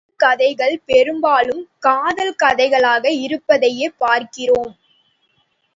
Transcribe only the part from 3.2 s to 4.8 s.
இருப்பதையே பார்க்கிறோம்.